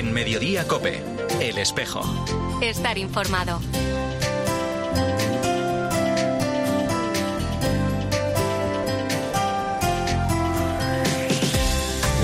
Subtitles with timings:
[0.00, 1.02] En Mediodía Cope,
[1.42, 2.00] El Espejo.
[2.62, 3.60] Estar informado.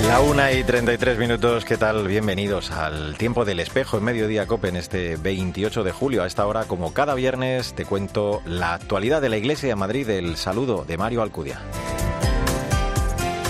[0.09, 2.09] La una y 33 minutos, ¿qué tal?
[2.09, 6.23] Bienvenidos al tiempo del espejo en Mediodía Cope en este 28 de julio.
[6.23, 10.09] A esta hora, como cada viernes, te cuento la actualidad de la Iglesia de Madrid.
[10.09, 11.61] El saludo de Mario Alcudia.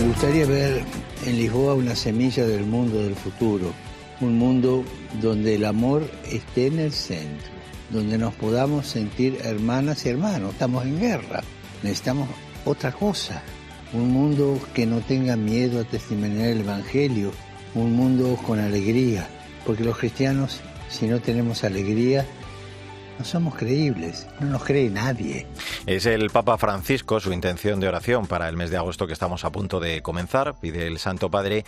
[0.00, 0.82] Me gustaría ver
[1.24, 3.72] en Lisboa una semilla del mundo del futuro,
[4.20, 4.84] un mundo
[5.20, 7.50] donde el amor esté en el centro,
[7.90, 10.52] donde nos podamos sentir hermanas y hermanos.
[10.52, 11.42] Estamos en guerra,
[11.82, 12.28] necesitamos
[12.64, 13.42] otra cosa
[13.92, 17.32] un mundo que no tenga miedo a testimoniar el Evangelio,
[17.74, 19.28] un mundo con alegría,
[19.64, 22.26] porque los cristianos, si no tenemos alegría,
[23.18, 25.46] no somos creíbles, no nos cree nadie.
[25.86, 29.44] Es el Papa Francisco su intención de oración para el mes de agosto que estamos
[29.44, 30.56] a punto de comenzar.
[30.60, 31.64] Pide el Santo Padre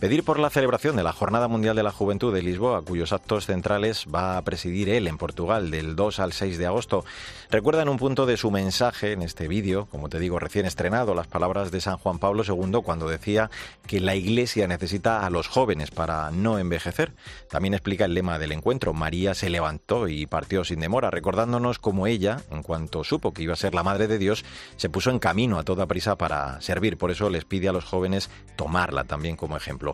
[0.00, 3.46] Pedir por la celebración de la Jornada Mundial de la Juventud de Lisboa, cuyos actos
[3.46, 7.06] centrales va a presidir él en Portugal del 2 al 6 de agosto.
[7.50, 11.14] Recuerda en un punto de su mensaje en este vídeo, como te digo, recién estrenado,
[11.14, 13.50] las palabras de San Juan Pablo II cuando decía
[13.86, 17.14] que la Iglesia necesita a los jóvenes para no envejecer.
[17.48, 18.92] También explica el lema del encuentro.
[18.92, 23.54] María se levantó y partió sin demora, recordándonos cómo ella, en cuanto supo que iba
[23.54, 24.44] a ser la Madre de Dios,
[24.76, 26.98] se puso en camino a toda prisa para servir.
[26.98, 29.85] Por eso les pide a los jóvenes tomarla también como ejemplo.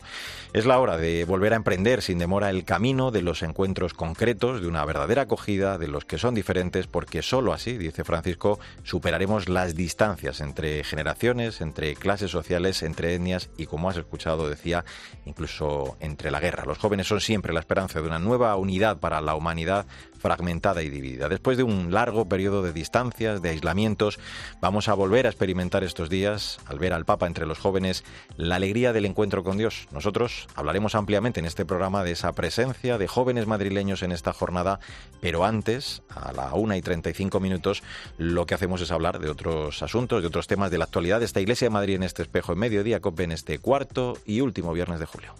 [0.52, 4.60] Es la hora de volver a emprender sin demora el camino de los encuentros concretos,
[4.60, 9.48] de una verdadera acogida, de los que son diferentes, porque sólo así, dice Francisco, superaremos
[9.48, 14.84] las distancias entre generaciones, entre clases sociales, entre etnias y, como has escuchado, decía,
[15.24, 16.64] incluso entre la guerra.
[16.64, 19.86] Los jóvenes son siempre la esperanza de una nueva unidad para la humanidad
[20.22, 21.28] fragmentada y dividida.
[21.28, 24.20] Después de un largo periodo de distancias, de aislamientos,
[24.60, 28.04] vamos a volver a experimentar estos días, al ver al Papa entre los jóvenes,
[28.36, 29.88] la alegría del encuentro con Dios.
[29.90, 34.78] Nosotros hablaremos ampliamente en este programa de esa presencia de jóvenes madrileños en esta jornada,
[35.20, 37.82] pero antes, a la una y 35 minutos,
[38.16, 41.26] lo que hacemos es hablar de otros asuntos, de otros temas de la actualidad de
[41.26, 44.72] esta Iglesia de Madrid en este espejo en mediodía, COPE en este cuarto y último
[44.72, 45.34] viernes de julio.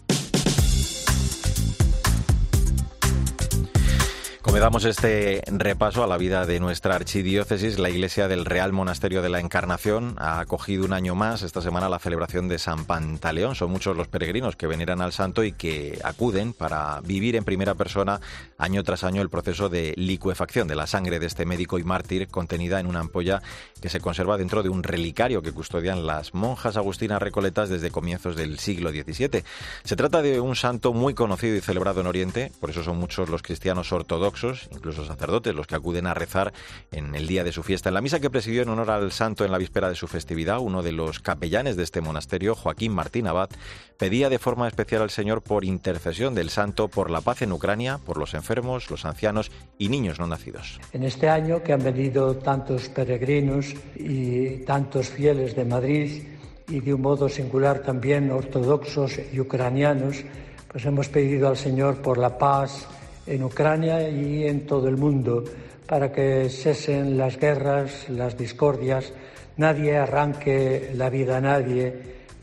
[4.53, 7.79] Comenzamos este repaso a la vida de nuestra archidiócesis.
[7.79, 11.89] La Iglesia del Real Monasterio de la Encarnación ha acogido un año más esta semana
[11.89, 13.55] la celebración de San Pantaleón.
[13.55, 17.73] Son muchos los peregrinos que veneran al santo y que acuden para vivir en primera
[17.73, 18.21] persona
[18.59, 22.27] año tras año el proceso de licuefacción de la sangre de este médico y mártir
[22.27, 23.41] contenida en una ampolla
[23.81, 28.35] que se conserva dentro de un relicario que custodian las monjas agustinas recoletas desde comienzos
[28.35, 29.43] del siglo XVII.
[29.83, 33.29] Se trata de un santo muy conocido y celebrado en Oriente, por eso son muchos
[33.29, 36.53] los cristianos ortodoxos incluso sacerdotes, los que acuden a rezar
[36.91, 37.89] en el día de su fiesta.
[37.89, 40.59] En la misa que presidió en honor al santo en la víspera de su festividad,
[40.59, 43.49] uno de los capellanes de este monasterio, Joaquín Martín Abad,
[43.97, 47.99] pedía de forma especial al Señor por intercesión del santo por la paz en Ucrania,
[48.05, 50.79] por los enfermos, los ancianos y niños no nacidos.
[50.91, 56.23] En este año que han venido tantos peregrinos y tantos fieles de Madrid
[56.67, 60.23] y de un modo singular también ortodoxos y ucranianos,
[60.71, 62.87] pues hemos pedido al Señor por la paz,
[63.25, 65.43] en Ucrania y en todo el mundo
[65.87, 69.13] para que cesen las guerras, las discordias,
[69.57, 71.93] nadie arranque la vida a nadie,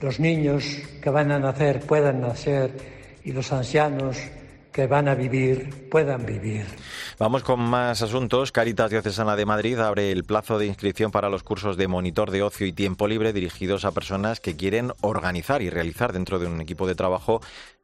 [0.00, 0.64] los niños
[1.02, 2.70] que van a nacer puedan nacer
[3.24, 4.18] y los ancianos
[4.72, 6.64] que van a vivir puedan vivir.
[7.18, 8.52] Vamos con más asuntos.
[8.52, 12.42] Caritas Diocesana de Madrid abre el plazo de inscripción para los cursos de monitor de
[12.42, 16.60] ocio y tiempo libre dirigidos a personas que quieren organizar y realizar dentro de un
[16.60, 17.40] equipo de trabajo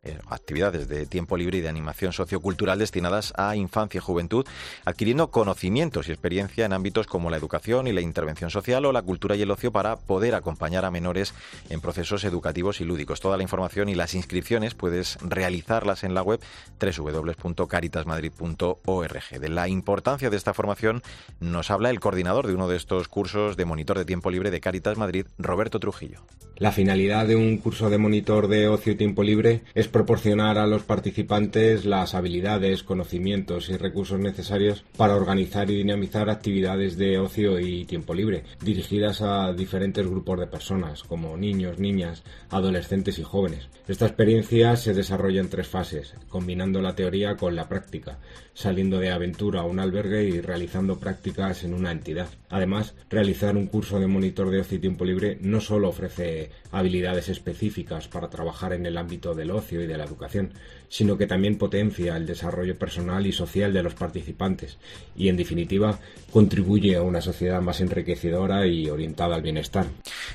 [0.07, 4.47] eh, actividades de tiempo libre y de animación sociocultural destinadas a infancia y juventud,
[4.85, 9.03] adquiriendo conocimientos y experiencia en ámbitos como la educación y la intervención social o la
[9.03, 11.35] cultura y el ocio para poder acompañar a menores
[11.71, 13.19] en procesos educativos y lúdicos.
[13.21, 16.41] Toda la información y las inscripciones puedes realizarlas en la web
[16.81, 19.41] www.caritasmadrid.org.
[19.41, 21.03] De la importancia de esta formación
[21.41, 24.61] nos habla el coordinador de uno de estos cursos de monitor de tiempo libre de
[24.61, 26.21] Caritas Madrid, Roberto Trujillo.
[26.59, 30.67] La finalidad de un curso de monitor de ocio y tiempo libre es proporcionar a
[30.67, 37.61] los participantes las habilidades, conocimientos y recursos necesarios para organizar y dinamizar actividades de ocio
[37.61, 43.69] y tiempo libre, dirigidas a diferentes grupos de personas, como niños, niñas, adolescentes y jóvenes.
[43.87, 48.19] Esta experiencia se desarrolla en tres fases, combinando la teoría con la práctica,
[48.55, 52.29] saliendo de aventura a un albergue y realizando prácticas en una entidad.
[52.49, 56.77] Además, realizar un curso de monitor de ocio y tiempo libre no solo ofrece de
[56.77, 60.53] habilidades específicas para trabajar en el ámbito del ocio y de la educación,
[60.89, 64.79] sino que también potencia el desarrollo personal y social de los participantes
[65.17, 65.99] y, en definitiva,
[66.33, 69.87] contribuye a una sociedad más enriquecedora y orientada al bienestar.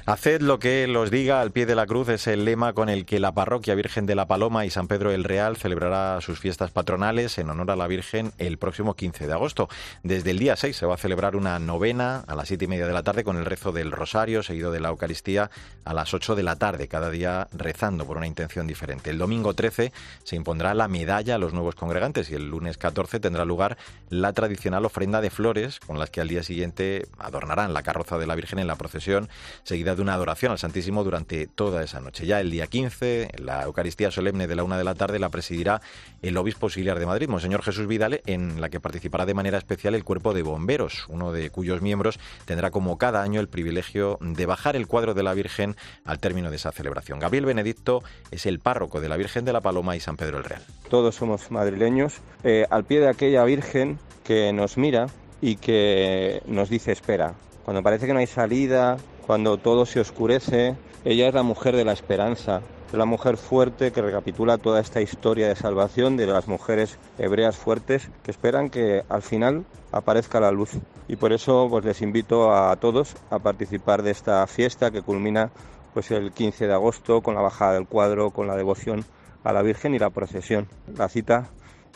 [0.05, 3.05] Haced lo que los diga al pie de la cruz es el lema con el
[3.05, 6.71] que la parroquia Virgen de la Paloma y San Pedro el Real celebrará sus fiestas
[6.71, 9.69] patronales en honor a la Virgen el próximo 15 de agosto.
[10.03, 12.87] Desde el día 6 se va a celebrar una novena a las siete y media
[12.87, 15.51] de la tarde con el rezo del Rosario, seguido de la Eucaristía
[15.85, 19.09] a las 8 de la tarde, cada día rezando por una intención diferente.
[19.09, 19.91] El domingo 13
[20.23, 23.77] se impondrá la medalla a los nuevos congregantes y el lunes 14 tendrá lugar
[24.09, 28.27] la tradicional ofrenda de flores con las que al día siguiente adornarán la carroza de
[28.27, 29.29] la Virgen en la procesión,
[29.63, 32.25] seguida de una adoración al Santísimo durante toda esa noche.
[32.25, 35.81] Ya el día 15, la Eucaristía solemne de la una de la tarde la presidirá
[36.21, 39.95] el obispo auxiliar de Madrid, Monseñor Jesús Vidal, en la que participará de manera especial
[39.95, 44.45] el cuerpo de bomberos, uno de cuyos miembros tendrá como cada año el privilegio de
[44.45, 47.19] bajar el cuadro de la Virgen al término de esa celebración.
[47.19, 50.43] Gabriel Benedicto es el párroco de la Virgen de la Paloma y San Pedro el
[50.43, 50.61] Real.
[50.89, 55.07] Todos somos madrileños, eh, al pie de aquella Virgen que nos mira
[55.41, 57.33] y que nos dice espera.
[57.65, 61.85] Cuando parece que no hay salida, cuando todo se oscurece, ella es la mujer de
[61.85, 62.61] la esperanza,
[62.91, 67.55] es la mujer fuerte que recapitula toda esta historia de salvación de las mujeres hebreas
[67.55, 70.71] fuertes que esperan que al final aparezca la luz.
[71.07, 75.51] Y por eso pues les invito a todos a participar de esta fiesta que culmina
[75.93, 79.05] pues el 15 de agosto con la bajada del cuadro, con la devoción
[79.43, 80.67] a la Virgen y la procesión.
[80.97, 81.49] La cita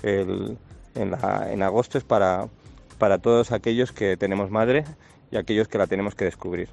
[0.03, 0.57] en,
[0.95, 2.47] en agosto es para,
[2.97, 4.85] para todos aquellos que tenemos madre
[5.31, 6.69] y aquellos que la tenemos que descubrir.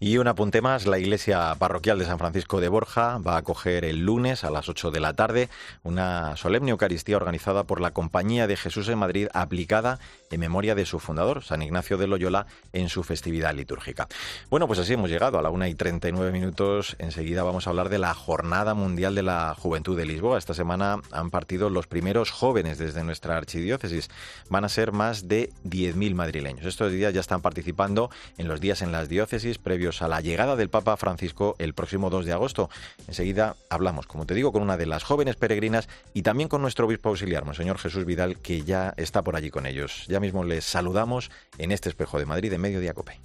[0.00, 3.84] Y un apunte más, la iglesia parroquial de San Francisco de Borja va a acoger
[3.84, 5.48] el lunes a las 8 de la tarde
[5.82, 9.98] una solemne Eucaristía organizada por la Compañía de Jesús en Madrid aplicada
[10.30, 14.08] en memoria de su fundador, San Ignacio de Loyola, en su festividad litúrgica.
[14.50, 16.96] Bueno, pues así hemos llegado a la 1 y 39 minutos.
[16.98, 20.38] Enseguida vamos a hablar de la Jornada Mundial de la Juventud de Lisboa.
[20.38, 24.08] Esta semana han partido los primeros jóvenes desde nuestra archidiócesis.
[24.48, 26.66] Van a ser más de 10.000 madrileños.
[26.66, 27.91] Estos días ya están participando
[28.38, 32.10] en los días en las diócesis previos a la llegada del Papa Francisco el próximo
[32.10, 32.70] 2 de agosto.
[33.06, 36.86] Enseguida hablamos, como te digo, con una de las jóvenes peregrinas y también con nuestro
[36.86, 40.06] obispo auxiliar, Monseñor Jesús Vidal, que ya está por allí con ellos.
[40.08, 43.20] Ya mismo les saludamos en este espejo de Madrid en Mediodía Cope.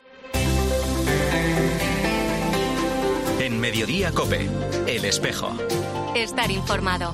[3.40, 4.50] En Mediodía Cope,
[4.88, 5.56] el espejo.
[6.16, 7.14] Estar informado.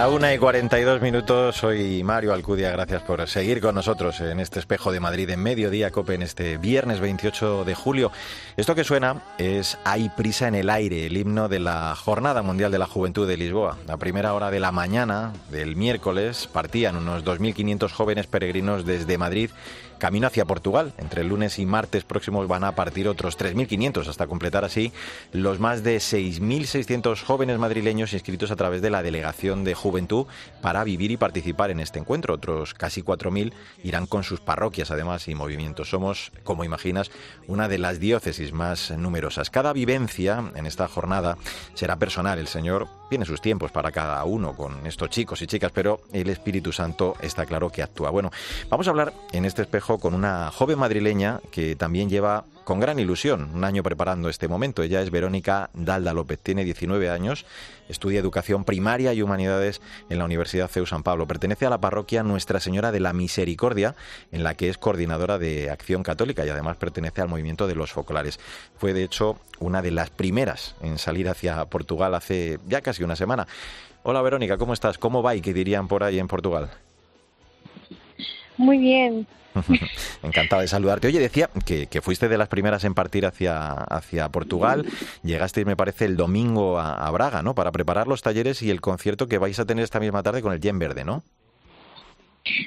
[0.00, 4.58] La una y 42 minutos, soy Mario Alcudia, gracias por seguir con nosotros en este
[4.58, 8.10] espejo de Madrid en mediodía, COPE, en este viernes 28 de julio.
[8.56, 12.72] Esto que suena es Hay prisa en el aire, el himno de la Jornada Mundial
[12.72, 13.76] de la Juventud de Lisboa.
[13.88, 19.50] A primera hora de la mañana del miércoles partían unos 2.500 jóvenes peregrinos desde Madrid
[20.00, 20.92] camino hacia Portugal.
[20.98, 24.92] Entre el lunes y martes próximos van a partir otros 3.500 hasta completar así
[25.32, 30.26] los más de 6.600 jóvenes madrileños inscritos a través de la Delegación de Juventud
[30.60, 32.34] para vivir y participar en este encuentro.
[32.34, 33.52] Otros casi 4.000
[33.84, 35.90] irán con sus parroquias además y movimientos.
[35.90, 37.12] Somos, como imaginas,
[37.46, 39.50] una de las diócesis más numerosas.
[39.50, 41.36] Cada vivencia en esta jornada
[41.74, 42.40] será personal.
[42.40, 46.30] El Señor tiene sus tiempos para cada uno con estos chicos y chicas, pero el
[46.30, 48.08] Espíritu Santo está claro que actúa.
[48.10, 48.30] Bueno,
[48.70, 53.00] vamos a hablar en este espejo con una joven madrileña que también lleva con gran
[53.00, 54.84] ilusión un año preparando este momento.
[54.84, 57.44] Ella es Verónica Dalda López, tiene 19 años,
[57.88, 61.26] estudia educación primaria y humanidades en la Universidad CEU San Pablo.
[61.26, 63.96] Pertenece a la parroquia Nuestra Señora de la Misericordia,
[64.30, 67.90] en la que es coordinadora de Acción Católica y además pertenece al movimiento de los
[67.90, 68.38] focolares.
[68.76, 73.16] Fue de hecho una de las primeras en salir hacia Portugal hace ya casi una
[73.16, 73.48] semana.
[74.04, 74.96] Hola Verónica, ¿cómo estás?
[74.96, 76.70] ¿Cómo va y qué dirían por ahí en Portugal?
[78.56, 79.26] Muy bien,
[80.22, 81.08] Encantado de saludarte.
[81.08, 84.86] Oye, decía que, fuiste de las primeras en partir hacia, hacia Portugal.
[85.22, 87.54] Llegaste, me parece, el domingo a, Braga, ¿no?
[87.54, 90.52] Para preparar los talleres y el concierto que vais a tener esta misma tarde con
[90.52, 91.22] el Yen Verde, ¿no?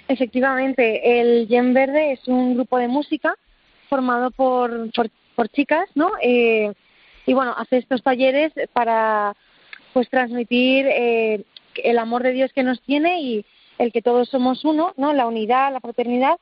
[0.08, 3.36] Efectivamente, el Yen Verde es un grupo de música
[3.90, 4.92] formado por,
[5.36, 6.12] por, chicas, ¿no?
[6.22, 6.72] Eh,
[7.25, 9.36] y bueno, hace estos talleres para
[9.94, 11.44] pues transmitir eh,
[11.75, 13.46] el amor de Dios que nos tiene y
[13.78, 15.13] el que todos somos uno, ¿no?
[15.13, 16.38] La unidad, la fraternidad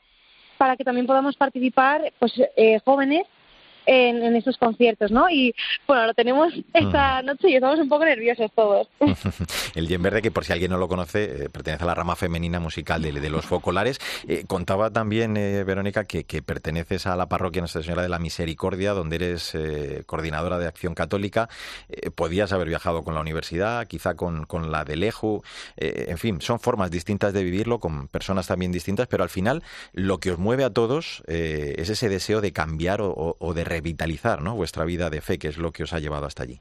[0.61, 3.23] para que también podamos participar pues eh, jóvenes
[3.91, 5.29] en, en esos conciertos, ¿no?
[5.29, 5.53] Y
[5.87, 8.87] bueno, lo tenemos esta noche y estamos un poco nerviosos todos.
[9.75, 12.15] el Yen Verde, que por si alguien no lo conoce, eh, pertenece a la rama
[12.15, 13.99] femenina musical de, los focolares.
[14.27, 18.93] Eh, contaba también, eh, Verónica, que, perteneces a la parroquia Nuestra Señora de la Misericordia,
[18.93, 19.57] donde eres
[20.05, 21.49] coordinadora de acción católica.
[22.15, 25.43] podías haber viajado con la universidad, quizá con, con la de Leju.
[25.77, 30.19] en fin, son formas distintas de vivirlo, con personas también distintas, pero al final lo
[30.19, 34.55] que os mueve a todos es ese deseo de cambiar o, o de revitalizar ¿no?
[34.55, 36.59] vuestra vida de fe, que es lo que os ha llevado hasta allí.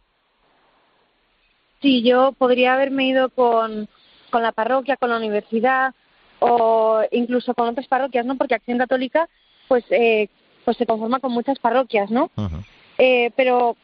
[1.83, 3.89] Sí, yo podría haberme ido con,
[4.31, 5.95] con la parroquia, con la universidad
[6.41, 8.37] o incluso con otras parroquias, ¿no?
[8.37, 9.29] Porque Acción Católica,
[9.69, 10.29] pues, eh,
[10.65, 12.31] pues se conforma con muchas parroquias, ¿no?
[12.99, 13.77] eh, pero,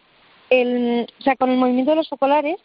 [0.50, 2.56] el, o sea, con el movimiento de los focolares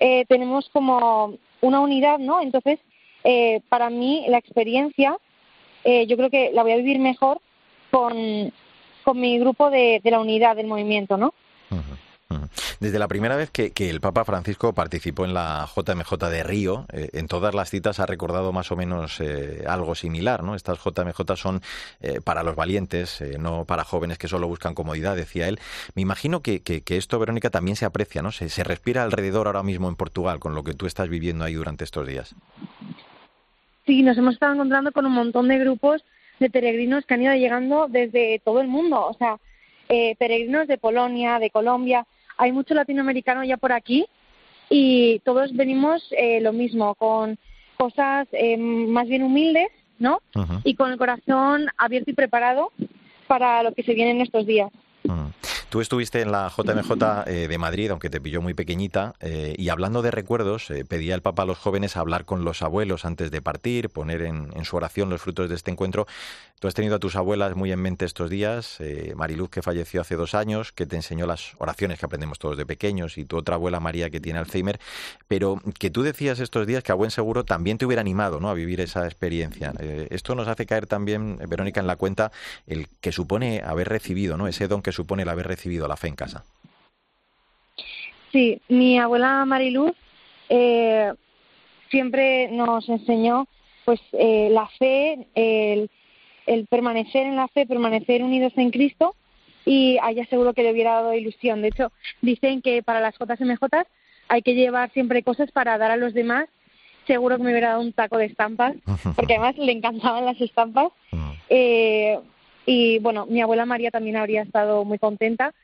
[0.00, 2.40] eh, tenemos como una unidad, ¿no?
[2.40, 2.78] Entonces,
[3.24, 5.16] eh, para mí la experiencia,
[5.84, 7.40] eh, yo creo que la voy a vivir mejor
[7.90, 8.52] con,
[9.02, 11.34] con mi grupo de, de la unidad del movimiento, ¿no?
[12.78, 17.10] Desde la primera vez que, el Papa Francisco participó en la JMJ de Río, eh,
[17.12, 20.54] en todas las citas ha recordado más o menos eh, algo similar, ¿no?
[20.54, 21.60] Estas JMJ son
[22.00, 25.58] eh, para los valientes, no para jóvenes que solo buscan comodidad, decía él.
[25.94, 28.30] Me imagino que, esto, Verónica, también se aprecia, ¿no?
[28.30, 31.54] Se, se respira alrededor ahora mismo en Portugal con lo que tú estás viviendo ahí
[31.54, 32.34] durante estos días.
[33.86, 36.04] Sí, nos hemos estado encontrando con un montón de grupos
[36.40, 39.38] de peregrinos que han ido llegando desde todo el mundo, o sea,
[40.18, 42.06] peregrinos de Polonia, de Colombia,
[42.40, 44.06] hay mucho latinoamericano ya por aquí
[44.70, 47.38] y todos venimos eh, lo mismo, con
[47.76, 49.68] cosas eh, más bien humildes,
[49.98, 50.20] ¿no?
[50.64, 52.72] Y con el corazón abierto y preparado
[53.26, 54.70] para lo que se viene en estos días.
[55.70, 59.68] Tú estuviste en la JMJ eh, de Madrid, aunque te pilló muy pequeñita, eh, y
[59.68, 63.30] hablando de recuerdos, eh, pedía el Papa a los jóvenes hablar con los abuelos antes
[63.30, 66.08] de partir, poner en, su oración los frutos de este encuentro.
[66.58, 68.78] Tú has tenido a tus abuelas muy en mente estos días,
[69.14, 72.66] Mariluz, que falleció hace dos años, que te enseñó las oraciones que aprendemos todos de
[72.66, 74.78] pequeños, y tu otra abuela María, que tiene Alzheimer,
[75.26, 78.50] pero que tú decías estos días que a buen seguro también te hubiera animado ¿no?
[78.50, 79.72] a vivir esa experiencia.
[80.10, 82.30] esto nos hace caer también, Verónica, en la cuenta
[82.66, 84.46] el que supone haber recibido, ¿no?
[84.46, 86.42] ese don que supone el haber recibido recibido la fe en casa?
[88.32, 89.92] Sí, mi abuela Mariluz
[90.48, 91.12] eh,
[91.90, 93.46] siempre nos enseñó
[93.84, 99.14] pues eh, la fe, el, permanecer en la fe, permanecer unidos en Cristo
[99.66, 101.60] y a ella seguro que le hubiera dado ilusión.
[101.60, 103.62] De hecho, dicen que para las JMJ
[104.28, 106.46] hay que llevar siempre cosas para dar a los demás.
[107.06, 108.76] Seguro que me hubiera dado un taco de estampas,
[109.16, 110.88] porque además le encantaban las estampas.
[111.50, 112.18] Eh,
[112.66, 115.54] y bueno, mi abuela María también habría estado muy contenta.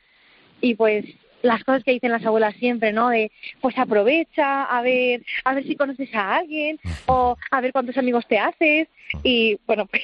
[0.61, 1.05] Y pues
[1.43, 3.09] las cosas que dicen las abuelas siempre, ¿no?
[3.09, 7.97] De pues aprovecha, a ver, a ver si conoces a alguien o a ver cuántos
[7.97, 8.89] amigos te haces.
[9.23, 10.03] Y bueno, pues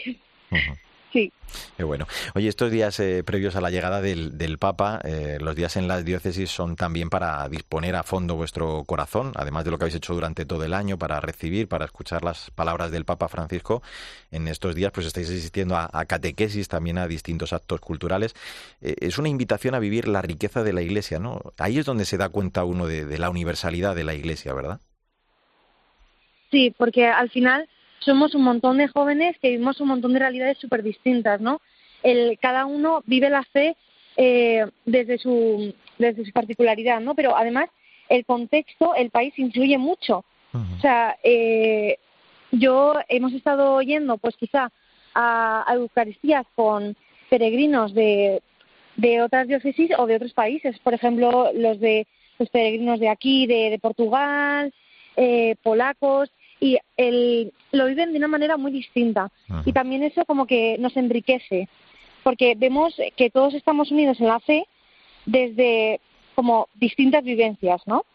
[1.13, 1.31] Sí.
[1.77, 2.07] Qué bueno.
[2.35, 5.87] Oye, estos días eh, previos a la llegada del, del Papa, eh, los días en
[5.87, 9.97] las diócesis son también para disponer a fondo vuestro corazón, además de lo que habéis
[9.97, 13.83] hecho durante todo el año, para recibir, para escuchar las palabras del Papa Francisco.
[14.31, 18.35] En estos días, pues estáis asistiendo a, catequesis, también a distintos actos culturales.
[18.81, 21.41] Eh, es una invitación a vivir la riqueza de la Iglesia, ¿no?
[21.59, 24.81] Ahí es donde se da cuenta uno de la universalidad de la Iglesia, ¿verdad?
[26.51, 27.69] Sí, porque al final
[28.05, 31.61] somos un montón de jóvenes que vivimos un montón de realidades súper distintas, ¿no?
[32.03, 33.77] El, cada uno vive la fe
[34.17, 37.15] eh, desde, su, desde su particularidad, ¿no?
[37.15, 37.69] Pero además
[38.09, 40.25] el contexto, el país influye mucho.
[40.55, 41.97] O sea, eh,
[42.51, 44.71] yo hemos estado yendo, pues quizá
[45.15, 46.95] a, a Eucaristías con
[47.31, 48.43] peregrinos de,
[48.97, 52.07] de otras diócesis o de otros países, por ejemplo, los de
[52.39, 54.75] los peregrinos de aquí, de, de Portugal,
[55.17, 56.31] eh, polacos,
[56.63, 59.33] y el, lo viven de una manera muy distinta.
[59.67, 61.69] Y también eso como que nos enriquece,
[62.23, 64.69] porque vemos que todos estamos unidos en la fe
[65.27, 66.01] desde
[66.37, 68.07] como distintas vivencias, ¿no?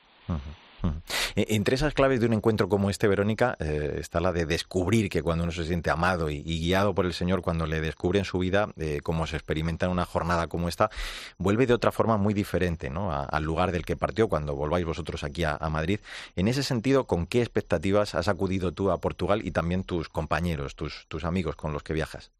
[1.38, 5.08] E, entre esas claves de un encuentro como este, Verónica, eh, está la de descubrir
[5.08, 8.25] que cuando uno se siente amado y, guiado por el Señor, cuando le descubre en
[8.25, 10.89] su vida, eh, como se experimenta en una jornada como esta,
[11.38, 13.12] vuelve de otra forma muy diferente ¿no?
[13.12, 16.00] al lugar del que partió cuando volváis vosotros aquí a, Madrid.
[16.36, 20.75] En ese sentido, ¿con qué expectativas has acudido tú a Portugal y también tus compañeros,
[20.75, 22.32] tus, tus amigos con los que viajas?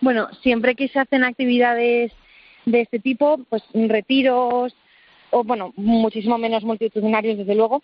[0.00, 2.12] Bueno, siempre que se hacen actividades
[2.64, 4.74] de este tipo, pues retiros,
[5.30, 7.82] o bueno, muchísimo menos multitudinarios desde luego,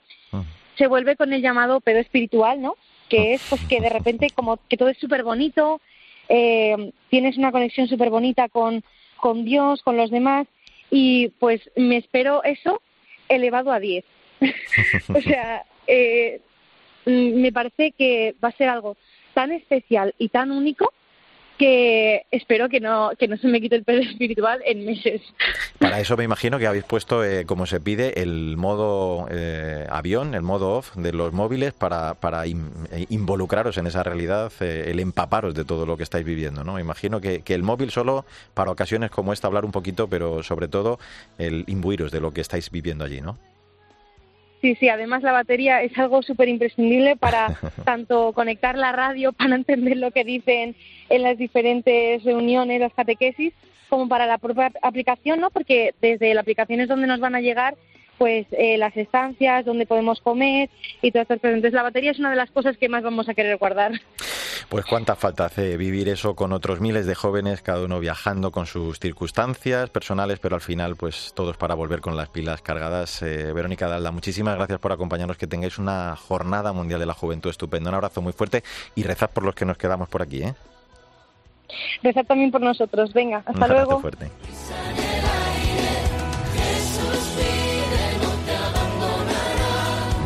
[0.76, 2.76] se vuelve con el llamado pedo espiritual, ¿no?
[3.09, 5.80] Que es pues que de repente como que todo es súper bonito,
[6.28, 8.85] eh, tienes una conexión súper bonita con,
[9.16, 10.47] con Dios, con los demás,
[10.90, 12.80] y pues me espero eso
[13.28, 14.04] elevado a 10.
[15.14, 16.40] o sea, eh,
[17.04, 18.97] me parece que va a ser algo
[19.35, 20.92] tan especial y tan único
[21.61, 25.21] que espero que no, que no se me quite el peso espiritual en meses.
[25.79, 30.35] Para eso me imagino que habéis puesto, eh, como se pide, el modo eh, avión,
[30.35, 32.55] el modo off de los móviles para, para eh,
[33.11, 36.64] involucraros en esa realidad, el empaparos de todo lo que estáis viviendo.
[36.64, 36.81] ¿no?
[36.81, 38.25] Imagino que, que el móvil solo
[38.55, 40.99] para ocasiones como esta, hablar un poquito, pero sobre todo
[41.37, 43.37] el imbuiros de lo que estáis viviendo allí, ¿no?
[44.61, 49.55] Sí, sí, además la batería es algo súper imprescindible para tanto conectar la radio, para
[49.55, 50.76] entender lo que dicen
[51.09, 53.52] en las diferentes reuniones, las catequesis,
[53.88, 55.50] como para la propia aplicación, ¿no?
[55.50, 57.76] Porque desde la aplicación es donde nos van a llegar
[58.19, 60.69] pues eh, las estancias, donde podemos comer
[61.00, 61.35] y todo esto.
[61.35, 63.93] Entonces la batería es una de las cosas que más vamos a querer guardar.
[64.69, 68.67] Pues cuánta falta hace vivir eso con otros miles de jóvenes, cada uno viajando con
[68.67, 73.23] sus circunstancias personales, pero al final pues todos para volver con las pilas cargadas.
[73.23, 77.50] Eh, Verónica Dalda, muchísimas gracias por acompañarnos, que tengáis una jornada mundial de la juventud
[77.50, 77.90] estupenda.
[77.90, 78.62] Un abrazo muy fuerte
[78.95, 80.43] y rezad por los que nos quedamos por aquí.
[80.43, 80.55] ¿eh?
[82.02, 83.12] Rezad también por nosotros.
[83.12, 84.00] Venga, hasta un luego.
[84.00, 84.31] Fuerte.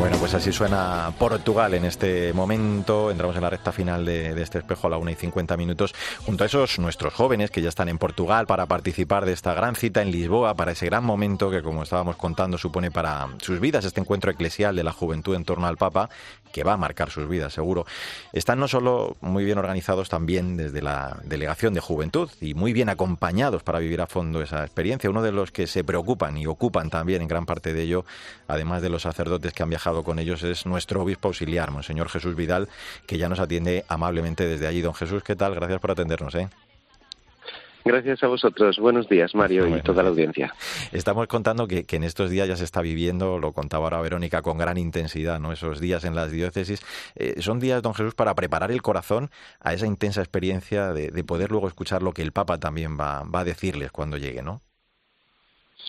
[0.05, 3.09] Bueno, pues así suena Portugal en este momento.
[3.09, 5.95] Entramos en la recta final de, este espejo a la una y 50 minutos.
[6.23, 9.75] Junto a esos nuestros jóvenes que ya están en Portugal para participar de esta gran
[9.75, 13.83] cita en Lisboa, para ese gran momento que, como estábamos contando, supone para sus vidas
[13.83, 16.11] este encuentro eclesial de la juventud en torno al Papa,
[16.51, 17.87] que va a marcar sus vidas, seguro.
[18.31, 22.89] Están no solo muy bien organizados también desde la Delegación de Juventud y muy bien
[22.89, 25.09] acompañados para vivir a fondo esa experiencia.
[25.09, 28.05] Uno de los que se preocupan y ocupan también en gran parte de ello,
[28.47, 32.35] además de los sacerdotes que han viajado con ellos es nuestro obispo auxiliar, Monseñor Jesús
[32.35, 32.67] Vidal,
[33.07, 34.81] que ya nos atiende amablemente desde allí.
[34.81, 35.55] Don Jesús, ¿qué tal?
[35.55, 36.35] Gracias por atendernos.
[36.35, 36.49] ¿eh?
[37.85, 38.79] Gracias a vosotros.
[38.79, 40.55] Buenos días, Mario, y toda la audiencia.
[40.91, 44.57] Estamos contando que, en estos días ya se está viviendo, lo contaba ahora Verónica, con
[44.57, 45.51] gran intensidad, ¿no?
[45.51, 46.81] Esos días en las diócesis.
[47.13, 51.23] Eh, son días, don Jesús, para preparar el corazón a esa intensa experiencia de, de
[51.23, 54.61] poder luego escuchar lo que el Papa también va, va a decirles cuando llegue, ¿no?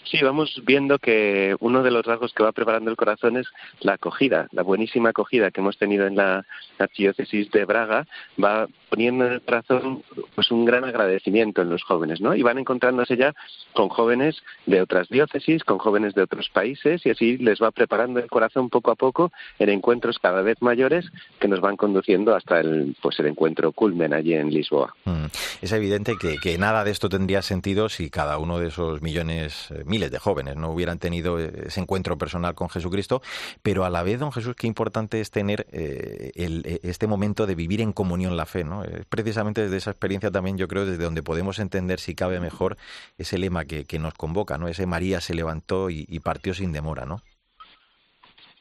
[0.05, 3.47] Sí, vamos viendo que uno de los rasgos que va preparando el corazón es
[3.81, 6.45] la acogida, la buenísima acogida que hemos tenido en la
[6.79, 8.07] archidiócesis de Braga,
[8.43, 10.03] va poniendo en el corazón
[10.35, 12.35] pues un gran agradecimiento en los jóvenes, ¿no?
[12.35, 13.35] Y van encontrándose ya
[13.75, 18.21] con jóvenes de otras diócesis, con jóvenes de otros países y así les va preparando
[18.21, 21.07] el corazón poco a poco en encuentros cada vez mayores
[21.41, 24.95] que nos van conduciendo hasta el pues el encuentro culmen allí en Lisboa.
[25.05, 25.26] Mm.
[25.62, 29.71] Es evidente que, que nada de esto tendría sentido si cada uno de esos millones,
[29.71, 33.23] eh, miles de jóvenes no hubieran tenido ese encuentro personal con Jesucristo,
[33.63, 37.54] pero a la vez, don Jesús, qué importante es tener eh, el, este momento de
[37.54, 38.82] vivir en comunión la fe, ¿no?
[39.08, 42.76] precisamente desde esa experiencia también yo creo desde donde podemos entender si cabe mejor
[43.19, 44.69] ese lema que, que nos convoca, ¿no?
[44.69, 47.23] Ese María se levantó y, y partió sin demora, ¿no?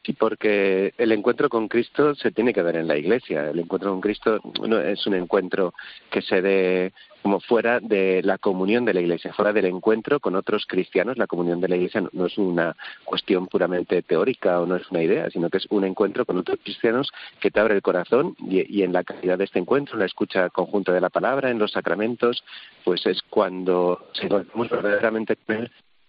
[0.06, 3.50] Sí, porque el encuentro con Cristo se tiene que dar en la iglesia.
[3.50, 5.74] El encuentro con Cristo no es un encuentro
[6.12, 10.36] que se dé como fuera de la comunión de la iglesia, fuera del encuentro con
[10.36, 11.18] otros cristianos.
[11.18, 15.02] La comunión de la iglesia no, es una cuestión puramente teórica o no es una
[15.02, 18.84] idea, sino que es un encuentro con otros cristianos que te abre el corazón y,
[18.84, 21.72] en la calidad de este encuentro, en la escucha conjunta de la palabra, en los
[21.72, 22.44] sacramentos,
[22.84, 25.36] pues es cuando se verdaderamente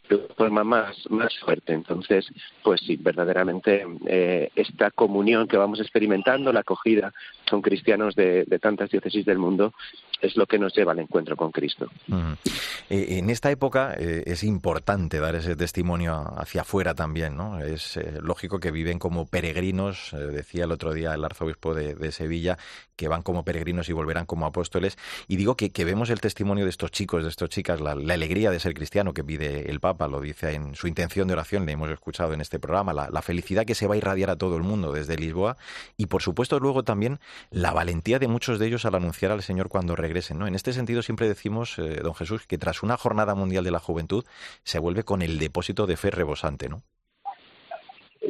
[0.09, 1.73] de forma más, más fuerte.
[1.73, 2.27] Entonces,
[2.63, 7.13] pues sí, verdaderamente eh, esta comunión que vamos experimentando, la acogida
[7.51, 9.73] con cristianos de, tantas diócesis del mundo,
[10.21, 11.91] es lo que nos lleva al encuentro con Cristo.
[12.89, 17.61] Eh, en esta época eh, es importante dar ese testimonio hacia afuera también, ¿no?
[17.61, 22.57] Es lógico que viven como peregrinos, decía el otro día el arzobispo de, Sevilla,
[22.97, 24.97] que van como peregrinos y volverán como apóstoles.
[25.29, 28.59] Y digo que, vemos el testimonio de estos chicos, de estas chicas, la alegría de
[28.59, 31.91] ser cristiano que pide el Papa lo dice en su intención de oración, le hemos
[31.91, 34.93] escuchado en este programa, la, felicidad que se va a irradiar a todo el mundo
[34.93, 35.57] desde Lisboa
[35.97, 37.19] y por supuesto luego también
[37.51, 40.39] la valentía de muchos de ellos al anunciar al Señor cuando regresen.
[40.39, 40.47] ¿no?
[40.47, 43.81] En este sentido siempre decimos, eh, don Jesús, que tras una jornada mundial de la
[43.81, 44.25] juventud
[44.65, 46.83] se vuelve con el depósito de fe rebosante, ¿no?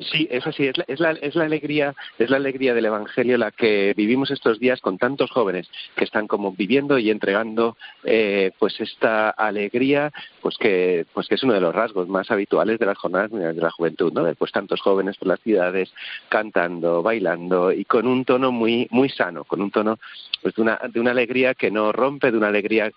[0.01, 3.39] Sí, eso sí, es la, es la, es la alegría, es la alegría del Evangelio
[3.39, 8.53] la que vivimos estos días con tantos jóvenes que están como viviendo y entregando, eh,
[8.59, 12.87] pues esta alegría, pues que, pues que es uno de los rasgos más habituales de
[12.87, 14.33] las jornadas de la juventud, ¿no?
[14.35, 15.93] Pues tantos jóvenes por las ciudades
[16.29, 19.99] cantando, bailando y con un tono muy, muy sano, con un tono,
[20.43, 22.91] pues de una, de una alegría que no rompe, de una alegría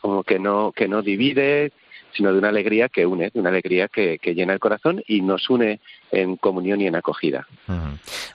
[0.00, 1.72] como que no, que no divide,
[2.14, 5.50] sino de una alegría que une, de una alegría que, llena el corazón y nos
[5.50, 5.80] une
[6.12, 7.46] en comunión y en acogida.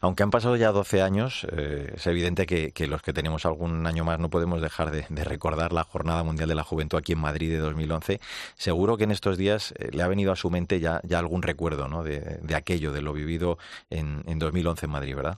[0.01, 4.03] Aunque han pasado ya 12 años, eh, es evidente que, los que tenemos algún año
[4.03, 7.49] más no podemos dejar de, recordar la Jornada Mundial de la Juventud aquí en Madrid
[7.49, 8.19] de 2011.
[8.55, 11.41] Seguro que en estos días eh, le ha venido a su mente ya, ya algún
[11.41, 12.03] recuerdo ¿no?
[12.03, 13.57] de, aquello, de lo vivido
[13.89, 15.37] en, en 2011 en Madrid, ¿verdad?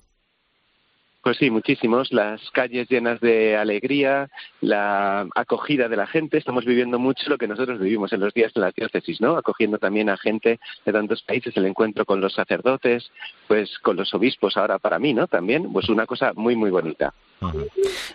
[1.27, 2.13] Pues sí, muchísimos.
[2.13, 4.29] Las calles llenas de alegría,
[4.61, 6.37] la acogida de la gente.
[6.37, 9.35] Estamos viviendo mucho lo que nosotros vivimos en los días de la diócesis, ¿no?
[9.35, 13.11] Acogiendo también a gente de tantos países, el encuentro con los sacerdotes,
[13.49, 15.27] pues con los obispos ahora para mí, ¿no?
[15.27, 17.13] También, pues una cosa muy, muy bonita.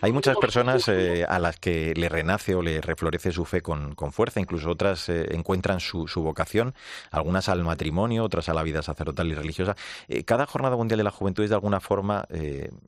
[0.01, 3.95] Hay muchas personas eh, a las que le renace o le reflorece su fe con,
[4.13, 6.75] fuerza, incluso otras eh, encuentran su, vocación,
[7.11, 9.77] algunas al matrimonio, otras a la vida sacerdotal y religiosa.
[10.09, 12.27] Eh, cada Jornada Mundial de la Juventud es de alguna forma,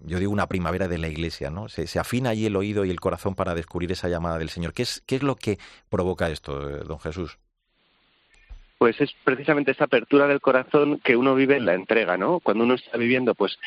[0.01, 1.69] yo digo, una primavera de la Iglesia, ¿no?
[1.69, 4.73] Se, se, afina allí el oído y el corazón para descubrir esa llamada del Señor.
[4.73, 7.39] ¿Qué es, qué es lo que provoca esto, don Jesús?
[8.85, 12.41] pues es precisamente esa apertura del corazón que uno vive en la entrega, ¿no?
[12.41, 13.59] Cuando uno está viviendo, pues,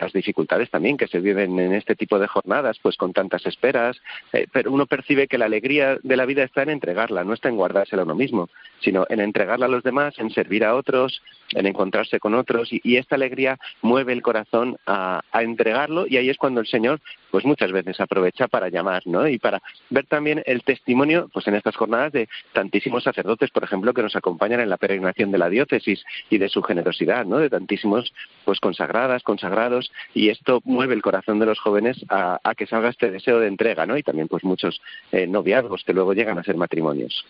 [0.00, 4.00] las dificultades también que se viven en este tipo de jornadas, pues con tantas esperas,
[4.32, 7.48] eh, pero uno percibe que la alegría de la vida está en entregarla, no está
[7.48, 8.48] en guardársela a uno mismo,
[8.80, 13.00] sino en entregarla a los demás, en servir a otros, en encontrarse con otros, y,
[13.00, 17.46] esta alegría mueve el corazón a, a, entregarlo, y ahí es cuando el Señor, pues
[17.46, 19.26] muchas veces aprovecha para llamar, ¿no?
[19.26, 23.94] Y para ver también el testimonio, pues en estas jornadas de tantísimos sacerdotes, por ejemplo,
[23.94, 27.38] que nos acompañan en la peregrinación de la diócesis y de su generosidad, ¿no?
[27.38, 28.12] De tantísimos
[28.44, 29.69] pues consagradas, consagrados
[30.14, 33.86] y esto mueve el corazón de los jóvenes a, que salga este deseo de entrega,
[33.86, 33.96] ¿no?
[33.96, 34.80] Y también pues muchos
[35.12, 37.24] eh, noviazgos que luego llegan a ser matrimonios.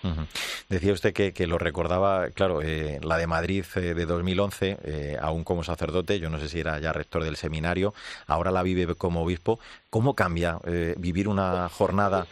[0.69, 5.65] Decía usted que, lo recordaba, claro, eh, la de Madrid eh, de 2011, aún como
[5.65, 7.95] sacerdote, yo no sé si era ya rector del seminario,
[8.27, 9.59] ahora la vive como obispo.
[9.91, 10.59] ¿Cómo cambia
[10.97, 12.27] vivir una jornada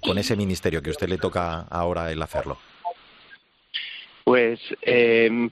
[0.00, 2.58] con ese ministerio que a usted le toca ahora el hacerlo?
[4.24, 5.48] Pues eh,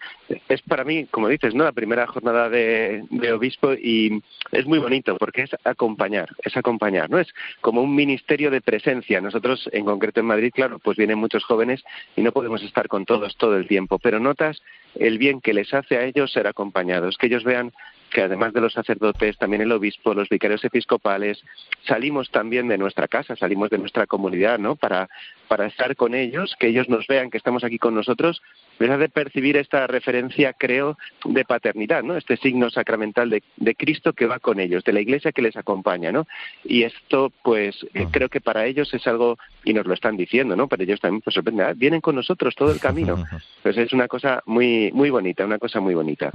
[0.48, 5.16] es para mí, como dices, no la primera jornada de, obispo y es muy bonito
[5.18, 7.28] porque es acompañar, es acompañar, no es
[7.60, 9.20] como un ministerio de presencia.
[9.20, 11.82] Nosotros, en concreto en Madrid, claro, pues vienen muchos jóvenes
[12.16, 14.62] y no podemos estar con todos todo el tiempo, pero notas
[14.94, 17.72] el bien que les hace a ellos ser acompañados, que ellos vean
[18.10, 21.42] que además de los sacerdotes, también el obispo, los vicarios episcopales,
[21.86, 24.76] salimos también de nuestra casa, salimos de nuestra comunidad, ¿no?
[24.76, 25.08] Para,
[25.48, 28.42] para estar con ellos, que ellos nos vean que estamos aquí con nosotros,
[28.80, 32.16] les hace percibir esta referencia, creo, de paternidad, ¿no?
[32.16, 35.56] Este signo sacramental de, de Cristo que va con ellos, de la Iglesia que les
[35.56, 36.26] acompaña, ¿no?
[36.64, 40.56] Y esto, pues, eh, creo que para ellos es algo, y nos lo están diciendo,
[40.56, 40.66] ¿no?
[40.66, 43.24] Para ellos también, pues, sorprende, ah, vienen con nosotros todo el camino.
[43.62, 46.30] Pues es una cosa muy, muy bonita, una cosa muy bonita.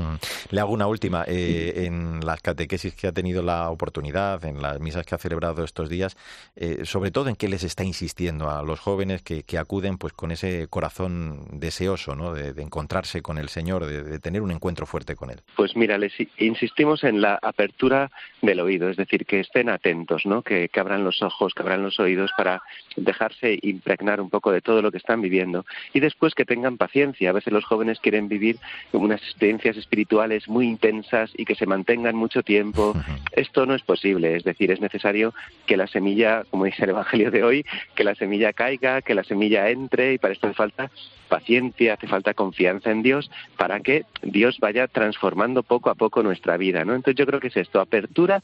[0.52, 1.26] Le hago una última.
[1.28, 5.64] Eh, en las catequesis que ha tenido la oportunidad, en las misas que ha celebrado
[5.64, 6.16] estos días,
[6.56, 10.32] eh, sobre todo en qué les está insistiendo a los jóvenes que, acuden pues con
[10.32, 12.35] ese corazón deseoso ¿no?
[12.36, 15.42] De, encontrarse con el Señor, de, tener un encuentro fuerte con Él.
[15.56, 20.42] Pues mira, les insistimos en la apertura del oído, es decir, que estén atentos, ¿no?
[20.42, 22.62] que, que abran los ojos, que abran los oídos para
[22.96, 27.30] dejarse impregnar un poco de todo lo que están viviendo y después que tengan paciencia.
[27.30, 28.58] A veces los jóvenes quieren vivir
[28.92, 32.94] unas experiencias espirituales muy intensas y que se mantengan mucho tiempo.
[33.32, 35.34] Esto no es posible, es decir, es necesario
[35.66, 39.24] que la semilla, como dice el Evangelio de hoy, que la semilla caiga, que la
[39.24, 40.92] semilla entre y para esto hace falta
[41.28, 46.58] paciencia, hace falta confianza en Dios para que Dios vaya transformando poco a poco nuestra
[46.58, 46.96] vida, ¿no?
[46.96, 48.44] Entonces yo creo que es esto, apertura,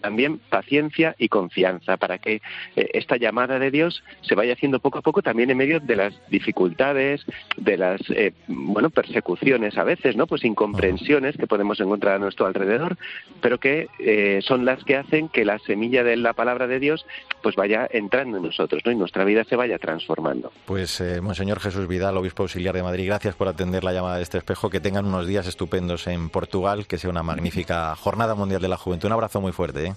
[0.00, 2.40] también paciencia y confianza para que
[2.76, 5.96] eh, esta llamada de Dios se vaya haciendo poco a poco también en medio de
[5.96, 7.24] las dificultades,
[7.56, 10.26] de las eh, bueno persecuciones a veces, ¿no?
[10.26, 12.96] Pues incomprensiones que podemos encontrar a nuestro alrededor,
[13.40, 17.06] pero que eh, son las que hacen que la semilla de la palabra de Dios
[17.42, 18.92] pues vaya entrando en nosotros ¿no?
[18.92, 20.52] y nuestra vida se vaya transformando.
[20.64, 24.38] Pues, Monseñor Jesús Vidal, obispo auxiliar de Madrid, gracias por atender la llamada de este
[24.38, 24.68] espejo.
[24.68, 28.76] Que tengan unos días estupendos en Portugal, que sea una magnífica Jornada Mundial de la
[28.76, 29.06] Juventud.
[29.06, 29.86] Un abrazo muy fuerte.
[29.86, 29.94] ¿eh?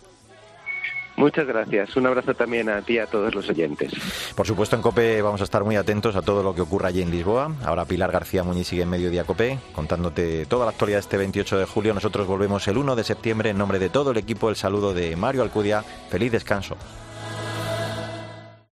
[1.20, 1.98] Muchas gracias.
[1.98, 3.92] Un abrazo también a ti y a todos los oyentes.
[4.36, 7.02] Por supuesto, en COPE vamos a estar muy atentos a todo lo que ocurra allí
[7.02, 7.52] en Lisboa.
[7.66, 11.58] Ahora Pilar García Muñiz sigue en Mediodía COPE, contándote toda la actualidad de este 28
[11.60, 11.94] de julio.
[11.94, 13.50] Nosotros volvemos el 1 de septiembre.
[13.50, 15.82] En nombre de todo el equipo, el saludo de Mario Alcudia.
[16.10, 16.78] Feliz descanso.